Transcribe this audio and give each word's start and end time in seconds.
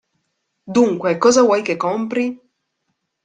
Dunque, 0.77 1.19
cosa 1.19 1.43
vuoi 1.43 1.61
che 1.61 1.77
compri? 1.77 2.25